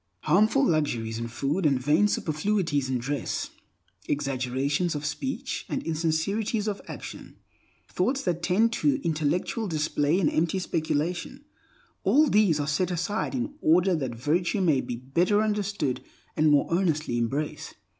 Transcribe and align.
Harmful 0.21 0.65
luxuries 0.65 1.19
in 1.19 1.27
food 1.27 1.63
and 1.63 1.79
vain 1.79 2.07
superfluities 2.07 2.89
in 2.89 2.97
dress; 2.97 3.51
exaggerations 4.09 4.95
of 4.95 5.05
speech 5.05 5.63
and 5.69 5.83
insincerities 5.83 6.67
of 6.67 6.81
action; 6.87 7.35
thoughts 7.87 8.23
that 8.23 8.41
tend 8.41 8.73
to 8.73 8.99
intellectual 9.05 9.67
display 9.67 10.19
and 10.19 10.31
empty 10.31 10.57
speculation—all 10.57 12.27
these 12.31 12.59
are 12.59 12.65
set 12.65 12.89
aside 12.89 13.35
in 13.35 13.53
order 13.61 13.93
that 13.95 14.15
virtue 14.15 14.59
may 14.59 14.81
be 14.81 14.95
better 14.95 15.39
understood 15.39 16.01
and 16.35 16.49
more 16.49 16.67
earnestly 16.73 17.19
embraced. 17.19 17.75